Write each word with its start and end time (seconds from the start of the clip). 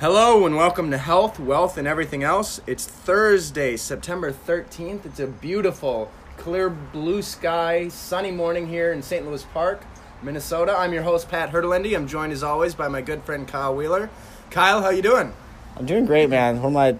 Hello 0.00 0.46
and 0.46 0.56
welcome 0.56 0.90
to 0.92 0.96
Health, 0.96 1.38
Wealth, 1.38 1.76
and 1.76 1.86
Everything 1.86 2.22
Else. 2.22 2.58
It's 2.66 2.86
Thursday, 2.86 3.76
September 3.76 4.32
13th. 4.32 5.04
It's 5.04 5.20
a 5.20 5.26
beautiful, 5.26 6.10
clear 6.38 6.70
blue 6.70 7.20
sky, 7.20 7.88
sunny 7.88 8.30
morning 8.30 8.66
here 8.66 8.94
in 8.94 9.02
St. 9.02 9.26
Louis 9.26 9.44
Park, 9.52 9.82
Minnesota. 10.22 10.74
I'm 10.74 10.94
your 10.94 11.02
host, 11.02 11.28
Pat 11.28 11.50
Hertelendy. 11.50 11.94
I'm 11.94 12.08
joined 12.08 12.32
as 12.32 12.42
always 12.42 12.74
by 12.74 12.88
my 12.88 13.02
good 13.02 13.22
friend 13.24 13.46
Kyle 13.46 13.76
Wheeler. 13.76 14.08
Kyle, 14.50 14.80
how 14.80 14.88
you 14.88 15.02
doing? 15.02 15.34
I'm 15.76 15.84
doing 15.84 16.06
great, 16.06 16.30
man. 16.30 16.62
One 16.62 16.68
of 16.68 16.72
my 16.72 16.96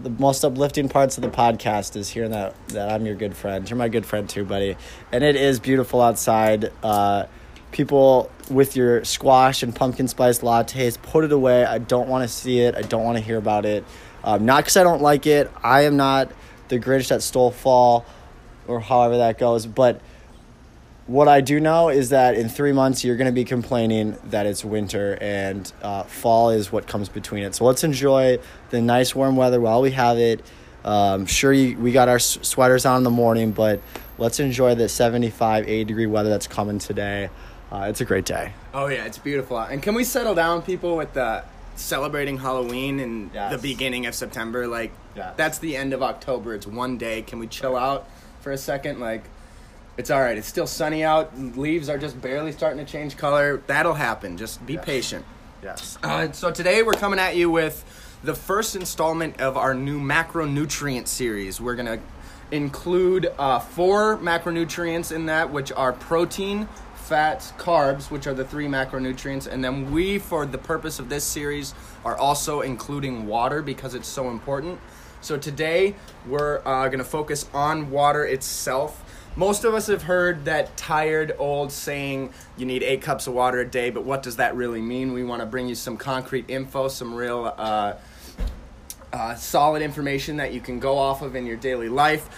the 0.00 0.10
most 0.10 0.44
uplifting 0.44 0.88
parts 0.88 1.18
of 1.18 1.24
the 1.24 1.30
podcast 1.30 1.96
is 1.96 2.08
hearing 2.08 2.30
that 2.30 2.54
that 2.68 2.88
I'm 2.88 3.04
your 3.04 3.16
good 3.16 3.36
friend. 3.36 3.68
You're 3.68 3.76
my 3.76 3.88
good 3.88 4.06
friend 4.06 4.28
too, 4.28 4.44
buddy. 4.44 4.76
And 5.10 5.24
it 5.24 5.34
is 5.34 5.58
beautiful 5.58 6.00
outside. 6.00 6.70
Uh, 6.84 7.24
people 7.72 8.30
with 8.50 8.76
your 8.76 9.04
squash 9.04 9.62
and 9.62 9.74
pumpkin 9.74 10.08
spice 10.08 10.40
lattes, 10.40 11.00
put 11.02 11.24
it 11.24 11.32
away. 11.32 11.64
I 11.64 11.78
don't 11.78 12.08
want 12.08 12.28
to 12.28 12.28
see 12.28 12.60
it. 12.60 12.74
I 12.74 12.82
don't 12.82 13.04
want 13.04 13.18
to 13.18 13.24
hear 13.24 13.38
about 13.38 13.64
it. 13.64 13.84
Um, 14.24 14.44
not 14.44 14.64
because 14.64 14.76
I 14.76 14.82
don't 14.82 15.02
like 15.02 15.26
it. 15.26 15.50
I 15.62 15.82
am 15.82 15.96
not 15.96 16.32
the 16.68 16.78
Grinch 16.78 17.08
that 17.08 17.22
stole 17.22 17.50
fall, 17.50 18.04
or 18.66 18.80
however 18.80 19.18
that 19.18 19.38
goes. 19.38 19.66
But 19.66 20.00
what 21.06 21.26
I 21.26 21.40
do 21.40 21.58
know 21.58 21.88
is 21.88 22.10
that 22.10 22.34
in 22.34 22.50
three 22.50 22.72
months 22.72 23.02
you're 23.02 23.16
going 23.16 23.26
to 23.26 23.32
be 23.32 23.44
complaining 23.44 24.16
that 24.24 24.44
it's 24.44 24.62
winter 24.62 25.16
and 25.20 25.72
uh, 25.80 26.02
fall 26.02 26.50
is 26.50 26.70
what 26.70 26.86
comes 26.86 27.08
between 27.08 27.44
it. 27.44 27.54
So 27.54 27.64
let's 27.64 27.82
enjoy 27.82 28.38
the 28.70 28.82
nice 28.82 29.14
warm 29.14 29.36
weather 29.36 29.60
while 29.60 29.80
we 29.80 29.92
have 29.92 30.18
it. 30.18 30.44
Um, 30.84 31.26
sure, 31.26 31.52
you, 31.52 31.78
we 31.78 31.92
got 31.92 32.08
our 32.08 32.18
sweaters 32.18 32.84
on 32.84 32.98
in 32.98 33.02
the 33.04 33.10
morning, 33.10 33.52
but 33.52 33.80
let's 34.18 34.38
enjoy 34.38 34.74
the 34.74 34.88
75, 34.88 35.66
80 35.66 35.84
degree 35.84 36.06
weather 36.06 36.28
that's 36.28 36.46
coming 36.46 36.78
today. 36.78 37.30
Uh, 37.70 37.86
it's 37.88 38.00
a 38.00 38.04
great 38.04 38.24
day. 38.24 38.52
Oh, 38.72 38.86
yeah, 38.86 39.04
it's 39.04 39.18
beautiful. 39.18 39.58
And 39.58 39.82
can 39.82 39.94
we 39.94 40.04
settle 40.04 40.34
down, 40.34 40.62
people, 40.62 40.96
with 40.96 41.12
the 41.12 41.44
celebrating 41.76 42.38
Halloween 42.38 42.98
and 43.00 43.30
Yes. 43.34 43.52
the 43.52 43.58
beginning 43.58 44.06
of 44.06 44.14
September? 44.14 44.66
Like, 44.66 44.92
Yes. 45.14 45.34
that's 45.36 45.58
the 45.58 45.76
end 45.76 45.92
of 45.92 46.02
October. 46.02 46.54
It's 46.54 46.66
one 46.66 46.96
day. 46.96 47.22
Can 47.22 47.38
we 47.38 47.46
chill 47.46 47.76
out 47.76 48.08
for 48.40 48.52
a 48.52 48.56
second? 48.58 49.00
Like, 49.00 49.24
it's 49.98 50.10
all 50.10 50.20
right. 50.20 50.38
It's 50.38 50.48
still 50.48 50.66
sunny 50.66 51.04
out. 51.04 51.38
Leaves 51.38 51.88
are 51.90 51.98
just 51.98 52.20
barely 52.22 52.52
starting 52.52 52.84
to 52.84 52.90
change 52.90 53.16
color. 53.18 53.60
That'll 53.66 53.94
happen. 53.94 54.36
Just 54.38 54.64
be 54.64 54.74
Yes. 54.74 54.84
patient. 54.84 55.24
Yes. 55.62 55.98
Uh, 56.02 56.28
so 56.32 56.50
today 56.50 56.82
we're 56.82 56.92
coming 56.92 57.18
at 57.18 57.36
you 57.36 57.50
with 57.50 57.84
the 58.22 58.34
first 58.34 58.76
installment 58.76 59.40
of 59.40 59.56
our 59.56 59.74
new 59.74 60.00
macronutrient 60.00 61.06
series. 61.08 61.60
We're 61.60 61.74
gonna 61.74 61.98
include 62.50 63.30
uh, 63.38 63.58
four 63.58 64.16
macronutrients 64.16 65.12
in 65.12 65.26
that, 65.26 65.50
which 65.50 65.70
are 65.72 65.92
protein, 65.92 66.68
fats, 67.08 67.52
carbs, 67.52 68.10
which 68.10 68.26
are 68.26 68.34
the 68.34 68.44
three 68.44 68.66
macronutrients, 68.66 69.46
and 69.46 69.64
then 69.64 69.90
we, 69.90 70.18
for 70.18 70.44
the 70.44 70.58
purpose 70.58 70.98
of 70.98 71.08
this 71.08 71.24
series, 71.24 71.72
are 72.04 72.16
also 72.16 72.60
including 72.60 73.26
water 73.26 73.62
because 73.62 73.94
it's 73.94 74.06
so 74.06 74.28
important. 74.28 74.78
So 75.22 75.38
today 75.38 75.94
we're 76.26 76.60
uh, 76.66 76.86
gonna 76.88 77.04
focus 77.04 77.48
on 77.54 77.90
water 77.90 78.26
itself. 78.26 79.02
Most 79.36 79.64
of 79.64 79.72
us 79.72 79.86
have 79.86 80.02
heard 80.02 80.44
that 80.44 80.76
tired 80.76 81.34
old 81.38 81.72
saying 81.72 82.30
you 82.58 82.66
need 82.66 82.82
eight 82.82 83.00
cups 83.00 83.26
of 83.26 83.32
water 83.32 83.60
a 83.60 83.66
day, 83.66 83.88
but 83.88 84.04
what 84.04 84.22
does 84.22 84.36
that 84.36 84.54
really 84.54 84.82
mean? 84.82 85.14
We 85.14 85.24
want 85.24 85.40
to 85.40 85.46
bring 85.46 85.66
you 85.66 85.74
some 85.74 85.96
concrete 85.96 86.44
info, 86.48 86.88
some 86.88 87.14
real 87.14 87.54
uh, 87.56 87.94
uh, 89.12 89.34
solid 89.36 89.80
information 89.80 90.36
that 90.36 90.52
you 90.52 90.60
can 90.60 90.78
go 90.78 90.98
off 90.98 91.22
of 91.22 91.34
in 91.34 91.46
your 91.46 91.56
daily 91.56 91.88
life. 91.88 92.28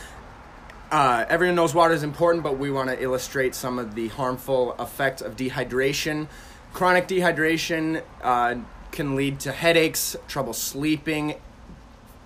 Uh, 0.91 1.25
everyone 1.29 1.55
knows 1.55 1.73
water 1.73 1.95
is 1.95 2.03
important, 2.03 2.43
but 2.43 2.59
we 2.59 2.71
want 2.71 2.89
to 2.89 3.01
illustrate 3.01 3.55
some 3.55 3.79
of 3.79 3.95
the 3.95 4.09
harmful 4.09 4.75
effects 4.81 5.23
of 5.23 5.37
dehydration. 5.37 6.27
Chronic 6.73 7.07
dehydration 7.07 8.03
uh, 8.23 8.57
can 8.91 9.15
lead 9.15 9.39
to 9.41 9.53
headaches, 9.53 10.17
trouble 10.27 10.53
sleeping, 10.53 11.37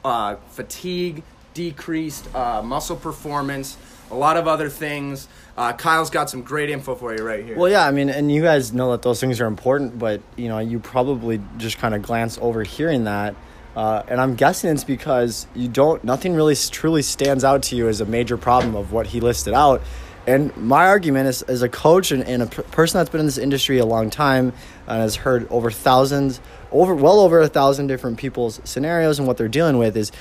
uh, 0.02 0.36
fatigue, 0.48 1.22
decreased 1.52 2.34
uh, 2.34 2.62
muscle 2.62 2.96
performance, 2.96 3.76
a 4.10 4.14
lot 4.14 4.38
of 4.38 4.48
other 4.48 4.70
things. 4.70 5.28
Uh, 5.58 5.72
Kyle's 5.74 6.10
got 6.10 6.30
some 6.30 6.42
great 6.42 6.70
info 6.70 6.94
for 6.94 7.14
you 7.14 7.22
right 7.22 7.44
here. 7.44 7.56
Well, 7.56 7.70
yeah, 7.70 7.86
I 7.86 7.90
mean, 7.90 8.08
and 8.08 8.32
you 8.32 8.42
guys 8.42 8.72
know 8.72 8.92
that 8.92 9.02
those 9.02 9.20
things 9.20 9.40
are 9.40 9.46
important, 9.46 9.98
but 9.98 10.22
you 10.36 10.48
know, 10.48 10.58
you 10.58 10.78
probably 10.78 11.40
just 11.58 11.78
kind 11.78 11.94
of 11.94 12.00
glance 12.00 12.38
over 12.40 12.62
hearing 12.62 13.04
that, 13.04 13.34
uh, 13.76 14.02
and 14.08 14.20
I'm 14.20 14.34
guessing 14.34 14.70
it's 14.70 14.84
because 14.84 15.46
you 15.54 15.68
don't. 15.68 16.02
Nothing 16.04 16.34
really 16.34 16.54
truly 16.54 17.02
stands 17.02 17.44
out 17.44 17.62
to 17.64 17.76
you 17.76 17.88
as 17.88 18.00
a 18.00 18.04
major 18.04 18.36
problem 18.36 18.76
of 18.76 18.92
what 18.92 19.08
he 19.08 19.20
listed 19.20 19.54
out. 19.54 19.82
And 20.26 20.56
my 20.56 20.86
argument 20.86 21.28
is, 21.28 21.42
as 21.42 21.62
a 21.62 21.68
coach 21.68 22.10
and, 22.10 22.22
and 22.22 22.50
person 22.50 22.98
that's 22.98 23.10
been 23.10 23.20
in 23.20 23.26
this 23.26 23.36
industry 23.36 23.78
a 23.78 23.86
long 23.86 24.08
time 24.08 24.52
and 24.86 25.02
has 25.02 25.16
heard 25.16 25.46
over 25.50 25.70
thousands, 25.70 26.40
over 26.72 26.94
well 26.94 27.20
over 27.20 27.40
a 27.40 27.48
thousand 27.48 27.88
different 27.88 28.16
people's 28.16 28.60
scenarios 28.64 29.18
and 29.18 29.28
what 29.28 29.36
they're 29.36 29.48
dealing 29.48 29.76
with, 29.76 29.96
is 29.96 30.12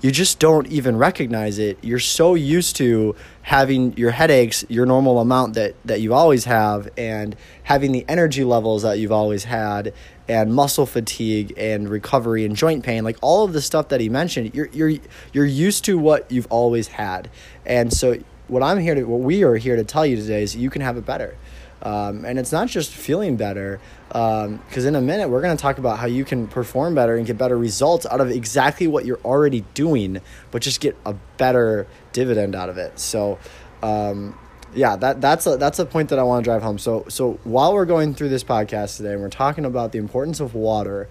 you 0.00 0.10
just 0.10 0.38
don't 0.38 0.66
even 0.66 0.96
recognize 0.96 1.58
it. 1.58 1.78
You're 1.82 1.98
so 1.98 2.34
used 2.34 2.76
to 2.76 3.14
having 3.42 3.96
your 3.96 4.10
headaches, 4.10 4.64
your 4.68 4.84
normal 4.84 5.20
amount 5.20 5.54
that, 5.54 5.74
that 5.84 6.00
you 6.00 6.12
always 6.12 6.44
have, 6.44 6.88
and 6.98 7.36
having 7.62 7.92
the 7.92 8.04
energy 8.08 8.44
levels 8.44 8.82
that 8.82 8.98
you've 8.98 9.12
always 9.12 9.44
had, 9.44 9.94
and 10.28 10.54
muscle 10.54 10.86
fatigue 10.86 11.54
and 11.56 11.88
recovery 11.88 12.44
and 12.44 12.56
joint 12.56 12.84
pain, 12.84 13.04
like 13.04 13.16
all 13.22 13.44
of 13.44 13.52
the 13.52 13.62
stuff 13.62 13.88
that 13.88 14.00
he 14.00 14.08
mentioned, 14.08 14.54
you're 14.54 14.68
you're 14.72 14.92
you're 15.32 15.44
used 15.44 15.84
to 15.84 15.98
what 15.98 16.30
you've 16.30 16.48
always 16.50 16.88
had. 16.88 17.30
And 17.64 17.92
so 17.92 18.18
what 18.48 18.62
I'm 18.62 18.78
here 18.78 18.94
to 18.94 19.04
what 19.04 19.20
we 19.20 19.44
are 19.44 19.56
here 19.56 19.76
to 19.76 19.84
tell 19.84 20.06
you 20.06 20.16
today 20.16 20.42
is 20.42 20.56
you 20.56 20.70
can 20.70 20.82
have 20.82 20.96
it 20.96 21.06
better. 21.06 21.36
Um, 21.82 22.24
and 22.24 22.38
it's 22.38 22.52
not 22.52 22.68
just 22.68 22.90
feeling 22.90 23.36
better, 23.36 23.78
because 24.08 24.86
in 24.86 24.96
a 24.96 25.00
minute 25.00 25.28
we're 25.28 25.42
going 25.42 25.56
to 25.56 25.60
talk 25.60 25.78
about 25.78 25.98
how 25.98 26.06
you 26.06 26.24
can 26.24 26.48
perform 26.48 26.94
better 26.94 27.16
and 27.16 27.26
get 27.26 27.36
better 27.38 27.56
results 27.56 28.06
out 28.06 28.20
of 28.20 28.30
exactly 28.30 28.86
what 28.86 29.04
you're 29.04 29.20
already 29.24 29.62
doing, 29.74 30.20
but 30.50 30.62
just 30.62 30.80
get 30.80 30.96
a 31.04 31.14
better 31.36 31.86
dividend 32.12 32.54
out 32.54 32.70
of 32.70 32.78
it. 32.78 32.98
So, 32.98 33.38
um, 33.82 34.36
yeah, 34.76 34.94
that 34.96 35.20
that's 35.20 35.46
a 35.46 35.56
that's 35.56 35.78
a 35.78 35.86
point 35.86 36.10
that 36.10 36.18
I 36.18 36.22
want 36.22 36.44
to 36.44 36.48
drive 36.48 36.62
home. 36.62 36.78
So 36.78 37.04
so 37.08 37.40
while 37.44 37.74
we're 37.74 37.86
going 37.86 38.14
through 38.14 38.28
this 38.28 38.44
podcast 38.44 38.98
today 38.98 39.14
and 39.14 39.22
we're 39.22 39.28
talking 39.28 39.64
about 39.64 39.92
the 39.92 39.98
importance 39.98 40.38
of 40.38 40.54
water, 40.54 41.08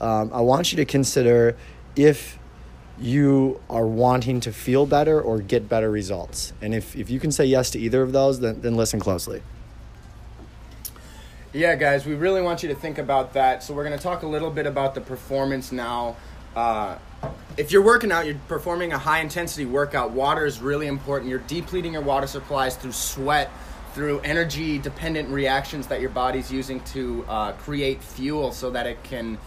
um, 0.00 0.30
I 0.32 0.40
want 0.40 0.72
you 0.72 0.76
to 0.76 0.84
consider 0.84 1.56
if 1.96 2.38
you 3.00 3.60
are 3.70 3.86
wanting 3.86 4.40
to 4.40 4.52
feel 4.52 4.86
better 4.86 5.20
or 5.20 5.38
get 5.38 5.68
better 5.68 5.90
results. 5.90 6.52
And 6.60 6.74
if, 6.74 6.96
if 6.96 7.10
you 7.10 7.20
can 7.20 7.30
say 7.30 7.44
yes 7.44 7.70
to 7.70 7.78
either 7.78 8.02
of 8.02 8.12
those, 8.12 8.40
then, 8.40 8.60
then 8.60 8.76
listen 8.76 8.98
closely. 8.98 9.42
Yeah, 11.52 11.76
guys, 11.76 12.04
we 12.04 12.14
really 12.14 12.42
want 12.42 12.62
you 12.62 12.68
to 12.68 12.74
think 12.74 12.98
about 12.98 13.32
that. 13.34 13.62
So 13.62 13.72
we're 13.72 13.84
going 13.84 13.96
to 13.96 14.02
talk 14.02 14.22
a 14.22 14.26
little 14.26 14.50
bit 14.50 14.66
about 14.66 14.94
the 14.94 15.00
performance 15.00 15.72
now. 15.72 16.16
Uh, 16.54 16.98
if 17.56 17.72
you're 17.72 17.82
working 17.82 18.12
out, 18.12 18.24
you're 18.24 18.36
performing 18.46 18.92
a 18.92 18.98
high 18.98 19.20
intensity 19.20 19.66
workout, 19.66 20.12
water 20.12 20.46
is 20.46 20.60
really 20.60 20.86
important. 20.86 21.28
You're 21.28 21.40
depleting 21.40 21.94
your 21.94 22.02
water 22.02 22.26
supplies 22.26 22.76
through 22.76 22.92
sweat, 22.92 23.50
through 23.94 24.20
energy 24.20 24.78
dependent 24.78 25.28
reactions 25.30 25.88
that 25.88 26.00
your 26.00 26.10
body's 26.10 26.52
using 26.52 26.80
to 26.84 27.24
uh, 27.28 27.52
create 27.52 28.02
fuel 28.02 28.52
so 28.52 28.70
that 28.70 28.86
it 28.86 29.02
can 29.02 29.38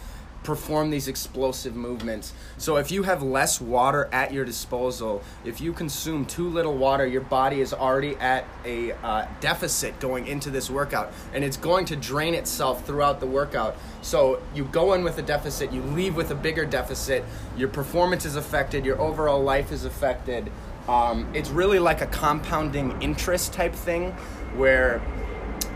perform 0.44 0.90
these 0.90 1.08
explosive 1.08 1.76
movements. 1.76 2.34
So 2.58 2.78
if 2.78 2.92
you 2.92 3.04
have 3.04 3.22
less 3.22 3.62
water 3.62 4.10
at 4.12 4.34
your 4.34 4.44
disposal, 4.44 5.22
if 5.46 5.62
you 5.62 5.72
consume 5.72 6.26
too 6.26 6.50
little 6.50 6.76
water, 6.76 7.06
your 7.06 7.22
body 7.22 7.62
is 7.62 7.74
already 7.74 8.16
at 8.16 8.46
a 8.66 8.94
uh, 8.94 9.28
deficit 9.40 10.00
going 10.00 10.28
into 10.28 10.50
this 10.50 10.70
workout, 10.70 11.12
and 11.34 11.44
it's 11.44 11.58
going 11.58 11.86
to 11.86 11.96
drain 11.96 12.34
itself 12.34 12.86
throughout 12.86 13.20
the 13.20 13.28
workout. 13.28 13.78
So 14.02 14.42
you 14.56 14.66
go 14.66 14.94
in 14.94 15.04
with 15.04 15.18
a 15.20 15.22
deficit, 15.22 15.72
you 15.72 15.82
leave 15.84 16.16
with 16.16 16.32
a 16.32 16.36
bigger 16.36 16.66
deficit, 16.66 17.24
your 17.56 17.70
performance 17.70 18.26
is 18.26 18.36
affected, 18.36 18.86
your 18.86 19.00
overall 19.00 19.44
life 19.44 19.72
is 19.72 19.86
affected. 19.86 20.52
Um, 20.88 21.30
it's 21.36 21.50
really 21.50 21.78
like 21.80 22.02
a 22.02 22.08
compounding 22.08 23.00
interest 23.02 23.54
type 23.54 23.76
thing 23.76 24.12
where 24.56 25.02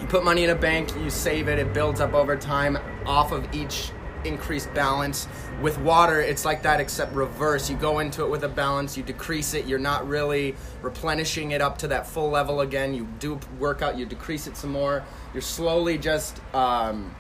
you 0.02 0.08
put 0.08 0.24
money 0.24 0.44
in 0.44 0.50
a 0.50 0.56
bank, 0.56 0.94
you 0.96 1.12
save 1.12 1.48
it, 1.48 1.60
it 1.60 1.74
builds 1.74 2.02
up 2.02 2.14
over 2.14 2.36
time 2.36 2.78
off 3.06 3.32
of 3.32 3.54
each 3.54 3.92
increased 4.26 4.74
balance. 4.74 5.28
With 5.62 5.78
water, 5.80 6.20
it's 6.20 6.44
like 6.46 6.64
that 6.64 6.80
except 6.80 7.14
reverse. 7.14 7.70
You 7.70 7.78
go 7.78 8.00
into 8.00 8.24
it 8.26 8.30
with 8.30 8.44
a 8.44 8.50
balance, 8.50 8.98
you 8.98 9.04
decrease 9.04 9.54
it, 9.54 9.66
you're 9.66 9.80
not 9.80 10.08
really 10.08 10.56
replenishing 10.82 11.52
it 11.52 11.62
up 11.62 11.78
to 11.80 11.88
that 11.90 12.08
full 12.08 12.30
level 12.30 12.62
again. 12.62 12.94
You 12.94 13.08
do 13.20 13.36
a 13.36 13.40
workout, 13.60 13.98
you 13.98 14.06
decrease 14.06 14.48
it 14.48 14.58
some 14.58 14.72
more. 14.72 15.04
You're 15.34 15.42
slowly 15.42 15.98
just 15.98 16.40
um, 16.54 17.16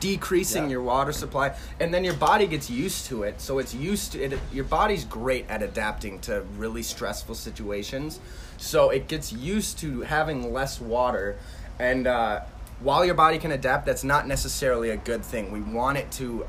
decreasing 0.00 0.64
Yeah. 0.64 0.70
your 0.70 0.82
water 0.82 1.12
supply 1.12 1.54
and 1.78 1.92
then 1.92 2.04
your 2.04 2.14
body 2.14 2.46
gets 2.46 2.70
used 2.70 3.04
to 3.06 3.22
it 3.22 3.38
so 3.38 3.58
it's 3.58 3.74
used 3.74 4.12
to 4.12 4.22
it 4.22 4.38
your 4.50 4.64
body's 4.64 5.04
great 5.04 5.44
at 5.50 5.62
adapting 5.62 6.18
to 6.20 6.40
really 6.56 6.82
stressful 6.82 7.34
situations 7.34 8.18
so 8.56 8.88
it 8.88 9.08
gets 9.08 9.30
used 9.30 9.78
to 9.78 10.00
having 10.00 10.54
less 10.54 10.80
water 10.80 11.36
and 11.78 12.06
uh, 12.06 12.40
while 12.80 13.04
your 13.04 13.14
body 13.14 13.38
can 13.38 13.52
adapt 13.52 13.86
that's 13.86 14.04
not 14.04 14.26
necessarily 14.26 14.90
a 14.90 14.96
good 14.96 15.24
thing 15.24 15.50
we 15.52 15.60
want 15.60 15.98
it 15.98 16.10
to 16.10 16.46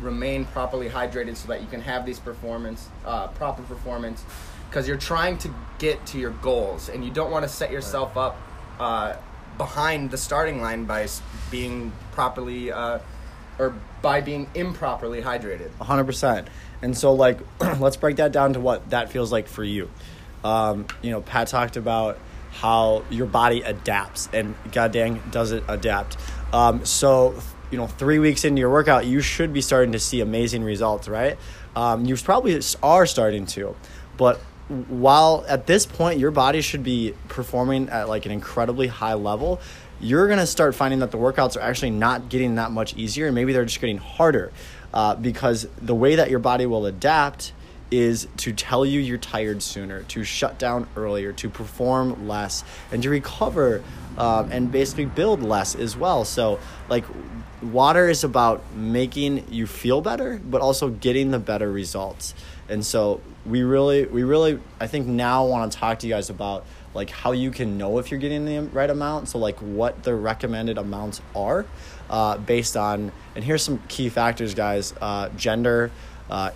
remain 0.00 0.44
properly 0.46 0.88
hydrated 0.88 1.36
so 1.36 1.48
that 1.48 1.60
you 1.60 1.66
can 1.68 1.80
have 1.80 2.04
these 2.04 2.18
performance 2.18 2.88
uh, 3.04 3.28
proper 3.28 3.62
performance 3.62 4.24
because 4.68 4.88
you're 4.88 4.96
trying 4.96 5.36
to 5.36 5.52
get 5.78 6.04
to 6.06 6.18
your 6.18 6.30
goals 6.30 6.88
and 6.88 7.04
you 7.04 7.10
don't 7.10 7.30
want 7.30 7.42
to 7.42 7.48
set 7.48 7.70
yourself 7.70 8.16
up 8.16 8.36
uh, 8.80 9.14
behind 9.58 10.10
the 10.10 10.16
starting 10.16 10.62
line 10.62 10.84
by 10.86 11.06
being 11.50 11.92
properly 12.12 12.72
uh, 12.72 12.98
or 13.58 13.74
by 14.00 14.22
being 14.22 14.48
improperly 14.54 15.20
hydrated. 15.20 15.70
100%. 15.78 16.46
And 16.80 16.96
so, 16.96 17.12
like, 17.12 17.38
let's 17.78 17.96
break 17.96 18.16
that 18.16 18.32
down 18.32 18.54
to 18.54 18.60
what 18.60 18.88
that 18.90 19.10
feels 19.10 19.30
like 19.30 19.46
for 19.46 19.62
you. 19.62 19.90
Um, 20.42 20.86
you 21.02 21.10
know, 21.10 21.20
Pat 21.20 21.48
talked 21.48 21.76
about 21.76 22.18
how 22.52 23.04
your 23.10 23.26
body 23.26 23.62
adapts, 23.62 24.28
and 24.32 24.54
god 24.70 24.92
dang, 24.92 25.22
does 25.30 25.52
it 25.52 25.64
adapt. 25.68 26.16
Um, 26.52 26.84
so, 26.84 27.34
you 27.70 27.78
know, 27.78 27.86
three 27.86 28.18
weeks 28.18 28.44
into 28.44 28.60
your 28.60 28.70
workout, 28.70 29.06
you 29.06 29.20
should 29.20 29.52
be 29.52 29.60
starting 29.60 29.92
to 29.92 29.98
see 29.98 30.20
amazing 30.20 30.62
results, 30.62 31.08
right? 31.08 31.38
Um, 31.74 32.04
you 32.04 32.16
probably 32.16 32.60
are 32.82 33.06
starting 33.06 33.46
to. 33.46 33.74
But 34.16 34.38
while 34.88 35.44
at 35.48 35.66
this 35.66 35.86
point 35.86 36.18
your 36.18 36.30
body 36.30 36.60
should 36.60 36.84
be 36.84 37.14
performing 37.28 37.88
at 37.88 38.08
like 38.08 38.26
an 38.26 38.32
incredibly 38.32 38.86
high 38.86 39.14
level, 39.14 39.60
you're 40.00 40.28
gonna 40.28 40.46
start 40.46 40.74
finding 40.74 41.00
that 41.00 41.10
the 41.10 41.18
workouts 41.18 41.56
are 41.56 41.60
actually 41.60 41.90
not 41.90 42.28
getting 42.28 42.56
that 42.56 42.70
much 42.70 42.96
easier, 42.96 43.26
and 43.26 43.34
maybe 43.34 43.52
they're 43.52 43.64
just 43.64 43.80
getting 43.80 43.98
harder 43.98 44.52
uh, 44.92 45.14
because 45.14 45.66
the 45.80 45.94
way 45.94 46.16
that 46.16 46.28
your 46.28 46.38
body 46.38 46.66
will 46.66 46.86
adapt 46.86 47.52
is 47.92 48.26
to 48.38 48.52
tell 48.52 48.86
you 48.86 48.98
you're 48.98 49.18
tired 49.18 49.62
sooner, 49.62 50.02
to 50.04 50.24
shut 50.24 50.58
down 50.58 50.88
earlier, 50.96 51.32
to 51.34 51.50
perform 51.50 52.26
less, 52.26 52.64
and 52.90 53.02
to 53.02 53.10
recover 53.10 53.84
um, 54.16 54.50
and 54.50 54.72
basically 54.72 55.04
build 55.04 55.42
less 55.42 55.74
as 55.74 55.94
well. 55.96 56.24
So, 56.24 56.58
like, 56.88 57.04
water 57.62 58.08
is 58.08 58.24
about 58.24 58.64
making 58.74 59.52
you 59.52 59.66
feel 59.66 60.00
better, 60.00 60.40
but 60.42 60.62
also 60.62 60.88
getting 60.88 61.30
the 61.30 61.38
better 61.38 61.70
results. 61.70 62.34
And 62.68 62.84
so, 62.84 63.20
we 63.44 63.62
really, 63.62 64.06
we 64.06 64.22
really, 64.22 64.58
I 64.80 64.86
think 64.86 65.06
now 65.06 65.44
want 65.46 65.70
to 65.70 65.78
talk 65.78 65.98
to 66.00 66.06
you 66.06 66.14
guys 66.14 66.30
about 66.30 66.64
like 66.94 67.08
how 67.08 67.32
you 67.32 67.50
can 67.50 67.78
know 67.78 67.98
if 67.98 68.10
you're 68.10 68.20
getting 68.20 68.44
the 68.44 68.60
right 68.60 68.90
amount. 68.90 69.28
So, 69.28 69.38
like, 69.38 69.58
what 69.58 70.02
the 70.02 70.14
recommended 70.14 70.78
amounts 70.78 71.20
are 71.36 71.66
uh, 72.08 72.38
based 72.38 72.76
on, 72.76 73.12
and 73.34 73.44
here's 73.44 73.62
some 73.62 73.82
key 73.88 74.08
factors, 74.08 74.54
guys 74.54 74.94
uh, 75.00 75.28
gender. 75.30 75.90
Uh, 76.30 76.50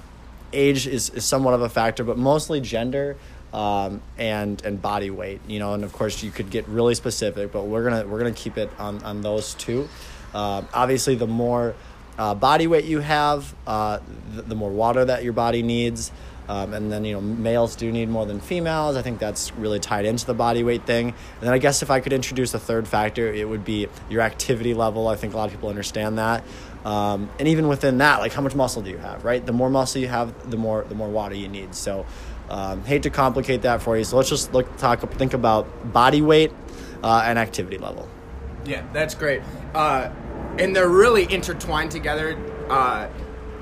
age 0.52 0.86
is, 0.86 1.10
is 1.10 1.24
somewhat 1.24 1.54
of 1.54 1.62
a 1.62 1.68
factor, 1.68 2.04
but 2.04 2.18
mostly 2.18 2.60
gender 2.60 3.16
um, 3.52 4.02
and 4.18 4.62
and 4.64 4.80
body 4.80 5.10
weight. 5.10 5.40
You 5.46 5.58
know, 5.58 5.74
and 5.74 5.84
of 5.84 5.92
course 5.92 6.22
you 6.22 6.30
could 6.30 6.50
get 6.50 6.66
really 6.68 6.94
specific, 6.94 7.52
but 7.52 7.64
we're 7.64 7.84
gonna 7.84 8.06
we're 8.06 8.18
gonna 8.18 8.32
keep 8.32 8.58
it 8.58 8.70
on 8.78 9.02
on 9.02 9.22
those 9.22 9.54
two. 9.54 9.88
Uh, 10.34 10.62
obviously, 10.74 11.14
the 11.14 11.26
more 11.26 11.74
uh, 12.18 12.34
body 12.34 12.66
weight 12.66 12.84
you 12.84 13.00
have, 13.00 13.54
uh, 13.66 14.00
the, 14.34 14.42
the, 14.42 14.54
more 14.54 14.70
water 14.70 15.04
that 15.04 15.24
your 15.24 15.32
body 15.32 15.62
needs. 15.62 16.10
Um, 16.48 16.72
and 16.72 16.92
then 16.92 17.04
you 17.04 17.14
know 17.14 17.20
males 17.20 17.76
do 17.76 17.90
need 17.90 18.08
more 18.08 18.26
than 18.26 18.40
females. 18.40 18.96
I 18.96 19.02
think 19.02 19.18
that's 19.18 19.52
really 19.54 19.80
tied 19.80 20.04
into 20.04 20.26
the 20.26 20.34
body 20.34 20.62
weight 20.62 20.86
thing. 20.86 21.08
And 21.08 21.40
then 21.40 21.52
I 21.52 21.58
guess 21.58 21.82
if 21.82 21.90
I 21.90 22.00
could 22.00 22.12
introduce 22.12 22.54
a 22.54 22.58
third 22.58 22.86
factor, 22.86 23.32
it 23.32 23.48
would 23.48 23.64
be 23.64 23.88
your 24.08 24.20
activity 24.20 24.74
level. 24.74 25.08
I 25.08 25.16
think 25.16 25.34
a 25.34 25.36
lot 25.36 25.46
of 25.46 25.52
people 25.52 25.68
understand 25.68 26.18
that. 26.18 26.44
Um, 26.84 27.30
and 27.40 27.48
even 27.48 27.66
within 27.66 27.98
that, 27.98 28.20
like 28.20 28.32
how 28.32 28.42
much 28.42 28.54
muscle 28.54 28.80
do 28.80 28.90
you 28.90 28.98
have, 28.98 29.24
right? 29.24 29.44
The 29.44 29.52
more 29.52 29.68
muscle 29.68 30.00
you 30.00 30.08
have, 30.08 30.50
the 30.50 30.56
more 30.56 30.84
the 30.88 30.94
more 30.94 31.08
water 31.08 31.34
you 31.34 31.48
need. 31.48 31.74
So, 31.74 32.06
um, 32.48 32.84
hate 32.84 33.02
to 33.02 33.10
complicate 33.10 33.62
that 33.62 33.82
for 33.82 33.96
you. 33.96 34.04
So 34.04 34.16
let's 34.16 34.28
just 34.28 34.54
look 34.54 34.76
talk 34.76 35.00
think 35.14 35.34
about 35.34 35.92
body 35.92 36.22
weight 36.22 36.52
uh, 37.02 37.22
and 37.24 37.38
activity 37.38 37.78
level. 37.78 38.08
Yeah, 38.64 38.84
that's 38.92 39.14
great. 39.14 39.42
Uh, 39.74 40.10
and 40.58 40.74
they're 40.74 40.88
really 40.88 41.30
intertwined 41.32 41.90
together. 41.90 42.38
Uh, 42.68 43.08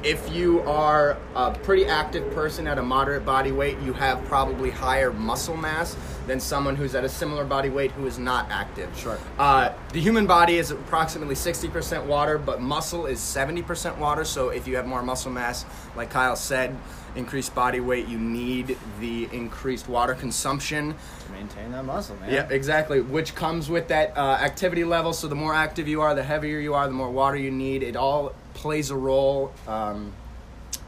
if 0.04 0.30
you 0.34 0.60
are 0.62 1.16
a 1.34 1.50
pretty 1.50 1.86
active 1.86 2.30
person 2.34 2.66
at 2.66 2.76
a 2.76 2.82
moderate 2.82 3.24
body 3.24 3.52
weight, 3.52 3.78
you 3.80 3.94
have 3.94 4.22
probably 4.26 4.70
higher 4.70 5.10
muscle 5.10 5.56
mass 5.56 5.96
than 6.26 6.38
someone 6.38 6.76
who's 6.76 6.94
at 6.94 7.04
a 7.04 7.08
similar 7.08 7.44
body 7.44 7.70
weight 7.70 7.90
who 7.92 8.06
is 8.06 8.18
not 8.18 8.50
active. 8.50 8.94
Sure. 8.98 9.18
Uh, 9.38 9.72
the 9.92 10.00
human 10.00 10.26
body 10.26 10.56
is 10.56 10.70
approximately 10.70 11.34
60% 11.34 12.04
water, 12.04 12.36
but 12.36 12.60
muscle 12.60 13.06
is 13.06 13.18
70% 13.18 13.96
water. 13.96 14.24
So 14.24 14.50
if 14.50 14.68
you 14.68 14.76
have 14.76 14.86
more 14.86 15.02
muscle 15.02 15.32
mass, 15.32 15.64
like 15.96 16.10
Kyle 16.10 16.36
said, 16.36 16.76
increased 17.16 17.54
body 17.54 17.80
weight, 17.80 18.06
you 18.06 18.18
need 18.18 18.76
the 19.00 19.28
increased 19.32 19.88
water 19.88 20.14
consumption 20.14 20.94
to 21.24 21.32
maintain 21.32 21.72
that 21.72 21.84
muscle, 21.84 22.16
man. 22.16 22.30
Yeah, 22.30 22.48
exactly. 22.50 23.00
Which 23.00 23.34
comes 23.34 23.70
with 23.70 23.88
that 23.88 24.16
uh, 24.16 24.38
activity 24.40 24.84
level. 24.84 25.14
So 25.14 25.28
the 25.28 25.34
more 25.34 25.54
active 25.54 25.88
you 25.88 26.02
are, 26.02 26.14
the 26.14 26.24
heavier 26.24 26.58
you 26.58 26.74
are, 26.74 26.86
the 26.86 26.94
more 26.94 27.10
water 27.10 27.36
you 27.36 27.50
need. 27.50 27.82
It 27.82 27.96
all 27.96 28.34
plays 28.54 28.90
a 28.90 28.96
role. 28.96 29.52
Um, 29.68 30.12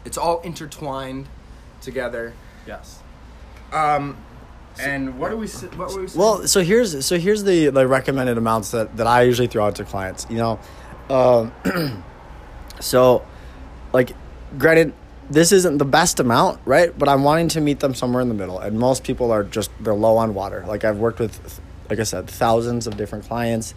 it's 0.05 0.17
all 0.17 0.41
intertwined 0.41 1.29
together. 1.81 2.33
Yes. 2.67 3.01
Um, 3.73 4.17
and 4.79 5.19
what 5.19 5.33
are 5.33 5.37
we? 5.37 5.49
What 5.49 5.93
were 5.95 6.03
we? 6.03 6.09
Well, 6.15 6.47
so 6.47 6.63
here's 6.63 7.05
so 7.05 7.19
here's 7.19 7.45
the 7.45 7.69
the 7.69 7.87
recommended 7.87 8.39
amounts 8.39 8.71
that 8.71 8.97
that 8.97 9.07
I 9.07 9.23
usually 9.23 9.49
throw 9.49 9.67
out 9.67 9.77
to 9.77 9.85
clients. 9.85 10.27
You 10.29 10.37
know, 10.37 10.61
um, 11.11 12.05
so 12.81 13.25
like, 13.93 14.13
granted, 14.59 14.93
this 15.31 15.53
isn't 15.53 15.79
the 15.79 15.85
best 15.85 16.21
amount, 16.21 16.61
right? 16.65 16.97
But 16.97 17.09
I'm 17.09 17.25
wanting 17.25 17.49
to 17.49 17.61
meet 17.61 17.81
them 17.81 17.95
somewhere 17.95 18.21
in 18.21 18.29
the 18.29 18.35
middle, 18.35 18.59
and 18.59 18.79
most 18.79 19.05
people 19.05 19.33
are 19.33 19.43
just 19.43 19.71
they're 19.81 19.95
low 19.95 20.19
on 20.19 20.35
water. 20.35 20.65
Like 20.67 20.85
I've 20.85 20.99
worked 20.99 21.19
with, 21.19 21.61
like 21.89 21.99
I 21.99 22.03
said, 22.05 22.29
thousands 22.29 22.87
of 22.87 22.97
different 22.97 23.25
clients. 23.25 23.75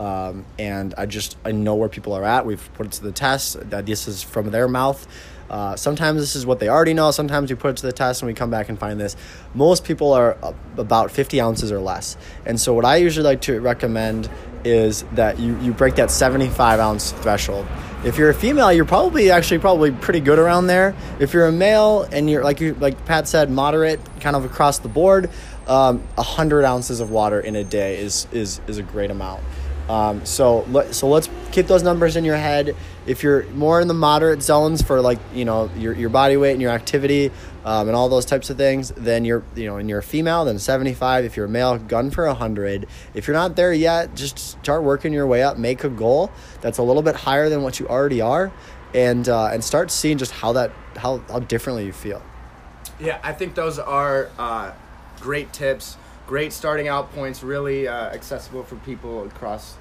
Um, 0.00 0.46
and 0.58 0.94
I 0.96 1.04
just 1.04 1.36
I 1.44 1.52
know 1.52 1.74
where 1.74 1.90
people 1.90 2.14
are 2.14 2.24
at. 2.24 2.46
We've 2.46 2.72
put 2.72 2.86
it 2.86 2.92
to 2.92 3.02
the 3.02 3.12
test. 3.12 3.68
That 3.68 3.84
this 3.84 4.08
is 4.08 4.22
from 4.22 4.50
their 4.50 4.66
mouth. 4.66 5.06
Uh, 5.50 5.76
sometimes 5.76 6.20
this 6.20 6.36
is 6.36 6.46
what 6.46 6.58
they 6.58 6.68
already 6.68 6.94
know. 6.94 7.10
Sometimes 7.10 7.50
we 7.50 7.56
put 7.56 7.72
it 7.72 7.76
to 7.78 7.86
the 7.86 7.92
test 7.92 8.22
and 8.22 8.26
we 8.28 8.34
come 8.34 8.50
back 8.50 8.70
and 8.70 8.78
find 8.78 8.98
this. 8.98 9.14
Most 9.52 9.84
people 9.84 10.12
are 10.12 10.38
about 10.78 11.10
50 11.10 11.40
ounces 11.40 11.70
or 11.70 11.80
less. 11.80 12.16
And 12.46 12.58
so, 12.58 12.72
what 12.72 12.86
I 12.86 12.96
usually 12.96 13.24
like 13.24 13.42
to 13.42 13.60
recommend 13.60 14.30
is 14.64 15.02
that 15.12 15.38
you, 15.38 15.58
you 15.60 15.72
break 15.72 15.96
that 15.96 16.10
75 16.10 16.80
ounce 16.80 17.12
threshold. 17.12 17.66
If 18.02 18.16
you're 18.16 18.30
a 18.30 18.34
female, 18.34 18.72
you're 18.72 18.86
probably 18.86 19.30
actually 19.30 19.58
probably 19.58 19.90
pretty 19.90 20.20
good 20.20 20.38
around 20.38 20.68
there. 20.68 20.94
If 21.18 21.34
you're 21.34 21.46
a 21.46 21.52
male 21.52 22.08
and 22.10 22.30
you're 22.30 22.42
like 22.42 22.60
you 22.60 22.72
like 22.74 23.04
Pat 23.04 23.28
said, 23.28 23.50
moderate, 23.50 24.00
kind 24.20 24.36
of 24.36 24.46
across 24.46 24.78
the 24.78 24.88
board, 24.88 25.28
um, 25.66 25.98
100 26.14 26.64
ounces 26.64 27.00
of 27.00 27.10
water 27.10 27.38
in 27.38 27.54
a 27.56 27.64
day 27.64 27.98
is 27.98 28.26
is 28.32 28.62
is 28.66 28.78
a 28.78 28.82
great 28.82 29.10
amount. 29.10 29.42
Um, 29.90 30.24
so 30.24 30.60
let, 30.68 30.94
so 30.94 31.08
let's 31.08 31.28
keep 31.50 31.66
those 31.66 31.82
numbers 31.82 32.14
in 32.14 32.24
your 32.24 32.36
head. 32.36 32.76
If 33.06 33.24
you're 33.24 33.42
more 33.46 33.80
in 33.80 33.88
the 33.88 33.94
moderate 33.94 34.40
zones 34.40 34.82
for 34.82 35.00
like 35.00 35.18
you 35.34 35.44
know 35.44 35.68
your, 35.76 35.94
your 35.94 36.10
body 36.10 36.36
weight 36.36 36.52
and 36.52 36.62
your 36.62 36.70
activity 36.70 37.32
um, 37.64 37.88
and 37.88 37.96
all 37.96 38.08
those 38.08 38.24
types 38.24 38.50
of 38.50 38.56
things, 38.56 38.90
then 38.96 39.24
you're 39.24 39.42
you 39.56 39.66
know 39.66 39.78
and 39.78 39.88
you're 39.88 39.98
a 39.98 40.02
female, 40.02 40.44
then 40.44 40.60
75. 40.60 41.24
If 41.24 41.36
you're 41.36 41.46
a 41.46 41.48
male, 41.48 41.76
gun 41.76 42.12
for 42.12 42.24
100. 42.24 42.86
If 43.14 43.26
you're 43.26 43.34
not 43.34 43.56
there 43.56 43.72
yet, 43.72 44.14
just 44.14 44.38
start 44.38 44.84
working 44.84 45.12
your 45.12 45.26
way 45.26 45.42
up. 45.42 45.58
Make 45.58 45.82
a 45.82 45.88
goal 45.88 46.30
that's 46.60 46.78
a 46.78 46.84
little 46.84 47.02
bit 47.02 47.16
higher 47.16 47.48
than 47.48 47.62
what 47.62 47.80
you 47.80 47.88
already 47.88 48.20
are, 48.20 48.52
and 48.94 49.28
uh, 49.28 49.46
and 49.46 49.64
start 49.64 49.90
seeing 49.90 50.18
just 50.18 50.30
how 50.30 50.52
that 50.52 50.70
how 50.98 51.18
how 51.28 51.40
differently 51.40 51.84
you 51.84 51.92
feel. 51.92 52.22
Yeah, 53.00 53.18
I 53.24 53.32
think 53.32 53.56
those 53.56 53.80
are 53.80 54.30
uh, 54.38 54.70
great 55.18 55.52
tips 55.52 55.96
great 56.30 56.52
starting 56.52 56.86
out 56.86 57.12
points, 57.12 57.42
really 57.42 57.88
uh, 57.88 58.04
accessible 58.10 58.62
for 58.62 58.76
people 58.76 59.24
across 59.24 59.76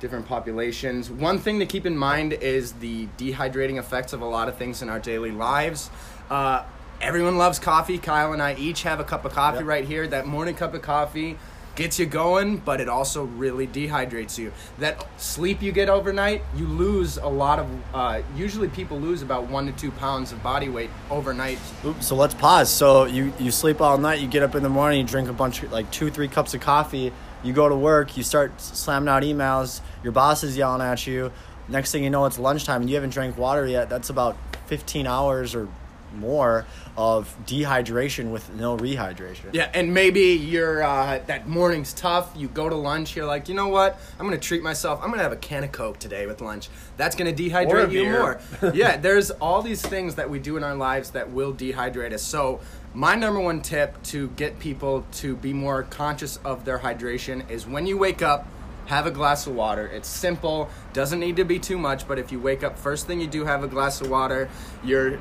different 0.00 0.26
populations. 0.26 1.10
One 1.10 1.38
thing 1.38 1.58
to 1.58 1.66
keep 1.66 1.84
in 1.84 1.94
mind 1.94 2.32
is 2.32 2.72
the 2.72 3.06
dehydrating 3.18 3.78
effects 3.78 4.14
of 4.14 4.22
a 4.22 4.24
lot 4.24 4.48
of 4.48 4.56
things 4.56 4.80
in 4.80 4.88
our 4.88 4.98
daily 4.98 5.30
lives. 5.30 5.90
Uh, 6.30 6.64
everyone 7.02 7.36
loves 7.36 7.58
coffee. 7.58 7.98
Kyle 7.98 8.32
and 8.32 8.42
I 8.42 8.54
each 8.54 8.82
have 8.84 8.98
a 8.98 9.04
cup 9.04 9.26
of 9.26 9.32
coffee 9.32 9.58
yep. 9.58 9.66
right 9.66 9.84
here. 9.84 10.06
That 10.06 10.26
morning 10.26 10.54
cup 10.54 10.72
of 10.72 10.80
coffee 10.80 11.36
gets 11.76 11.98
you 11.98 12.06
going, 12.06 12.58
but 12.58 12.80
it 12.80 12.88
also 12.88 13.24
really 13.24 13.66
dehydrates 13.66 14.38
you. 14.38 14.52
That 14.78 15.06
sleep 15.20 15.62
you 15.62 15.72
get 15.72 15.88
overnight, 15.88 16.42
you 16.56 16.66
lose 16.66 17.16
a 17.16 17.26
lot 17.28 17.58
of. 17.58 17.68
Uh, 17.92 18.22
usually, 18.36 18.68
people 18.68 18.98
lose 18.98 19.22
about 19.22 19.48
one 19.48 19.66
to 19.66 19.72
two 19.72 19.90
pounds 19.92 20.32
of 20.32 20.42
body 20.42 20.68
weight 20.68 20.90
overnight. 21.10 21.58
Oops, 21.84 22.06
so 22.06 22.16
let's 22.16 22.34
pause. 22.34 22.70
So 22.70 23.04
you 23.04 23.32
you 23.38 23.50
sleep 23.50 23.80
all 23.80 23.98
night, 23.98 24.20
you 24.20 24.28
get 24.28 24.42
up 24.42 24.54
in 24.54 24.62
the 24.62 24.68
morning, 24.68 25.00
you 25.00 25.06
drink 25.06 25.28
a 25.28 25.32
bunch, 25.32 25.62
of, 25.62 25.72
like 25.72 25.90
two 25.90 26.10
three 26.10 26.28
cups 26.28 26.54
of 26.54 26.60
coffee. 26.60 27.12
You 27.42 27.52
go 27.52 27.68
to 27.68 27.76
work, 27.76 28.16
you 28.16 28.22
start 28.22 28.58
slamming 28.60 29.08
out 29.08 29.22
emails. 29.22 29.82
Your 30.02 30.12
boss 30.12 30.42
is 30.42 30.56
yelling 30.56 30.80
at 30.80 31.06
you. 31.06 31.30
Next 31.68 31.92
thing 31.92 32.04
you 32.04 32.10
know, 32.10 32.24
it's 32.24 32.38
lunchtime 32.38 32.82
and 32.82 32.90
you 32.90 32.96
haven't 32.96 33.10
drank 33.10 33.36
water 33.36 33.66
yet. 33.66 33.88
That's 33.90 34.10
about 34.10 34.36
15 34.66 35.06
hours 35.06 35.54
or 35.54 35.68
more 36.14 36.66
of 36.96 37.36
dehydration 37.46 38.30
with 38.30 38.52
no 38.54 38.76
rehydration. 38.76 39.52
Yeah, 39.52 39.70
and 39.74 39.92
maybe 39.92 40.20
you're 40.20 40.82
uh, 40.82 41.20
that 41.26 41.48
morning's 41.48 41.92
tough. 41.92 42.32
You 42.36 42.48
go 42.48 42.68
to 42.68 42.74
lunch. 42.74 43.16
You're 43.16 43.26
like, 43.26 43.48
you 43.48 43.54
know 43.54 43.68
what? 43.68 44.00
I'm 44.18 44.26
gonna 44.26 44.38
treat 44.38 44.62
myself. 44.62 45.00
I'm 45.02 45.10
gonna 45.10 45.22
have 45.22 45.32
a 45.32 45.36
can 45.36 45.64
of 45.64 45.72
Coke 45.72 45.98
today 45.98 46.26
with 46.26 46.40
lunch. 46.40 46.68
That's 46.96 47.16
gonna 47.16 47.32
dehydrate 47.32 47.92
you 47.92 48.10
more. 48.10 48.40
yeah, 48.74 48.96
there's 48.96 49.30
all 49.32 49.62
these 49.62 49.82
things 49.82 50.14
that 50.14 50.30
we 50.30 50.38
do 50.38 50.56
in 50.56 50.64
our 50.64 50.76
lives 50.76 51.10
that 51.10 51.30
will 51.30 51.52
dehydrate 51.52 52.12
us. 52.12 52.22
So 52.22 52.60
my 52.92 53.16
number 53.16 53.40
one 53.40 53.60
tip 53.60 54.00
to 54.04 54.28
get 54.30 54.58
people 54.58 55.04
to 55.12 55.36
be 55.36 55.52
more 55.52 55.82
conscious 55.82 56.36
of 56.38 56.64
their 56.64 56.78
hydration 56.78 57.50
is 57.50 57.66
when 57.66 57.86
you 57.86 57.98
wake 57.98 58.22
up 58.22 58.46
have 58.86 59.06
a 59.06 59.10
glass 59.10 59.46
of 59.46 59.54
water. 59.54 59.86
It's 59.86 60.08
simple, 60.08 60.68
doesn't 60.92 61.20
need 61.20 61.36
to 61.36 61.44
be 61.44 61.58
too 61.58 61.78
much, 61.78 62.06
but 62.06 62.18
if 62.18 62.30
you 62.30 62.40
wake 62.40 62.62
up 62.62 62.78
first 62.78 63.06
thing 63.06 63.20
you 63.20 63.26
do 63.26 63.44
have 63.44 63.64
a 63.64 63.68
glass 63.68 64.00
of 64.00 64.10
water, 64.10 64.48
you're 64.82 65.18